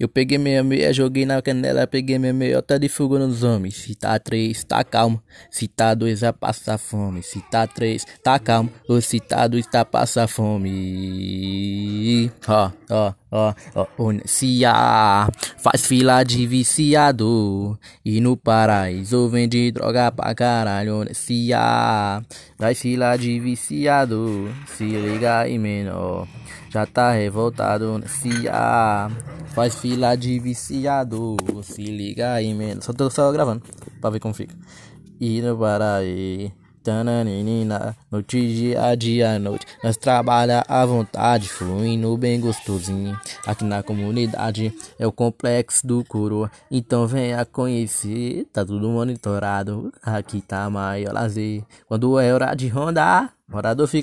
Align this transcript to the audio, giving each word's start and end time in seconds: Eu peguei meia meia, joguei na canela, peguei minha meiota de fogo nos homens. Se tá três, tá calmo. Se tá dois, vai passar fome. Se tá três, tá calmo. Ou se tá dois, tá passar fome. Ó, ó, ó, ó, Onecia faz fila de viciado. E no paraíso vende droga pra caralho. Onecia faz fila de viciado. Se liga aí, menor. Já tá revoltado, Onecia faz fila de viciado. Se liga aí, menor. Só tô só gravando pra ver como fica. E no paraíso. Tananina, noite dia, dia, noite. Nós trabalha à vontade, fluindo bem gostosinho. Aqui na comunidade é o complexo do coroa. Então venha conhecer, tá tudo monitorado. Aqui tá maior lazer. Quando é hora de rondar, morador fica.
Eu 0.00 0.08
peguei 0.08 0.38
meia 0.38 0.64
meia, 0.64 0.94
joguei 0.94 1.26
na 1.26 1.42
canela, 1.42 1.86
peguei 1.86 2.18
minha 2.18 2.32
meiota 2.32 2.78
de 2.78 2.88
fogo 2.88 3.18
nos 3.18 3.42
homens. 3.42 3.76
Se 3.76 3.94
tá 3.94 4.18
três, 4.18 4.64
tá 4.64 4.82
calmo. 4.82 5.22
Se 5.50 5.68
tá 5.68 5.92
dois, 5.92 6.22
vai 6.22 6.32
passar 6.32 6.78
fome. 6.78 7.22
Se 7.22 7.38
tá 7.50 7.66
três, 7.66 8.06
tá 8.22 8.38
calmo. 8.38 8.70
Ou 8.88 8.98
se 9.02 9.20
tá 9.20 9.46
dois, 9.46 9.66
tá 9.66 9.84
passar 9.84 10.26
fome. 10.26 10.70
Ó, 12.48 12.70
ó, 12.90 13.14
ó, 13.30 13.54
ó, 13.74 13.86
Onecia 13.98 14.72
faz 15.58 15.86
fila 15.86 16.22
de 16.24 16.46
viciado. 16.46 17.78
E 18.04 18.20
no 18.20 18.36
paraíso 18.36 19.28
vende 19.28 19.70
droga 19.72 20.10
pra 20.12 20.34
caralho. 20.34 21.00
Onecia 21.00 22.22
faz 22.58 22.80
fila 22.80 23.16
de 23.16 23.38
viciado. 23.40 24.48
Se 24.76 24.84
liga 24.84 25.40
aí, 25.40 25.58
menor. 25.58 26.26
Já 26.70 26.86
tá 26.86 27.12
revoltado, 27.12 27.94
Onecia 27.94 29.10
faz 29.54 29.74
fila 29.74 30.16
de 30.16 30.38
viciado. 30.38 31.36
Se 31.62 31.82
liga 31.82 32.34
aí, 32.34 32.54
menor. 32.54 32.82
Só 32.82 32.92
tô 32.92 33.10
só 33.10 33.30
gravando 33.32 33.62
pra 34.00 34.10
ver 34.10 34.20
como 34.20 34.34
fica. 34.34 34.54
E 35.20 35.40
no 35.42 35.56
paraíso. 35.56 36.59
Tananina, 36.82 37.94
noite 38.10 38.40
dia, 38.54 38.94
dia, 38.96 39.38
noite. 39.38 39.66
Nós 39.84 39.98
trabalha 39.98 40.64
à 40.66 40.86
vontade, 40.86 41.48
fluindo 41.48 42.16
bem 42.16 42.40
gostosinho. 42.40 43.18
Aqui 43.46 43.64
na 43.64 43.82
comunidade 43.82 44.72
é 44.98 45.06
o 45.06 45.12
complexo 45.12 45.86
do 45.86 46.02
coroa. 46.02 46.50
Então 46.70 47.06
venha 47.06 47.44
conhecer, 47.44 48.46
tá 48.50 48.64
tudo 48.64 48.88
monitorado. 48.88 49.92
Aqui 50.02 50.40
tá 50.40 50.70
maior 50.70 51.12
lazer. 51.12 51.62
Quando 51.86 52.18
é 52.18 52.32
hora 52.32 52.54
de 52.54 52.68
rondar, 52.68 53.34
morador 53.46 53.86
fica. 53.86 53.98